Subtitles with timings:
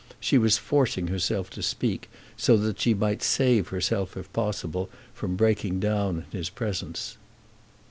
[0.19, 5.35] She was forcing herself to speak so that she might save herself, if possible, from
[5.35, 7.17] breaking down in his presence.